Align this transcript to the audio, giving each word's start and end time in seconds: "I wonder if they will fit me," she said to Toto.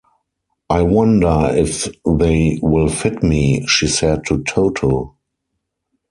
"I 0.67 0.81
wonder 0.81 1.51
if 1.55 1.87
they 2.03 2.57
will 2.63 2.89
fit 2.89 3.21
me," 3.21 3.67
she 3.67 3.85
said 3.87 4.25
to 4.25 4.41
Toto. 4.45 5.13